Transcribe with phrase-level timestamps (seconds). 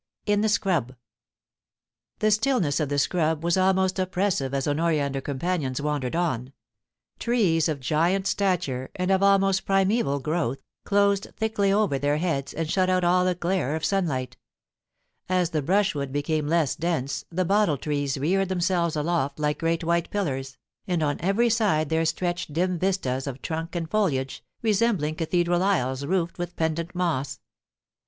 [0.25, 0.95] IN THE SCRUB.
[2.17, 6.53] The stillness of the scrub was almost oppressive as Honoria and her companions wandered on.
[7.19, 12.67] Trees of giant stature, and of almost primeval growth, closed thickly over their heads, and
[12.67, 14.37] shut out all the glare of sunlight
[15.29, 19.83] As the brush wood became less dense the bottle trees reared themselves aloft like great
[19.83, 20.57] white pillars,
[20.87, 26.07] and on every side there stretched ■dim vistas of trunk and foliage, resembling cathedral aisles
[26.07, 27.39] roofed with pendent moss.